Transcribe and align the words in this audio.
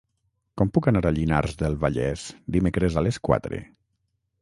Com 0.61 0.71
puc 0.77 0.89
anar 0.91 1.03
a 1.09 1.11
Llinars 1.17 1.53
del 1.61 1.77
Vallès 1.85 2.25
dimecres 2.59 2.99
a 3.03 3.07
les 3.11 3.25
quatre? 3.31 3.65